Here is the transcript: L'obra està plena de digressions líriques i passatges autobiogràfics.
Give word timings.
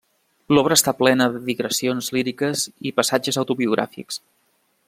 L'obra 0.57 0.77
està 0.79 0.93
plena 1.01 1.27
de 1.35 1.43
digressions 1.51 2.09
líriques 2.17 2.67
i 2.91 2.97
passatges 3.01 3.41
autobiogràfics. 3.43 4.23